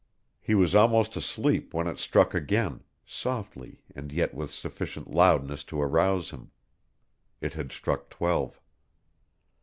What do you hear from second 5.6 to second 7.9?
to arouse him. It had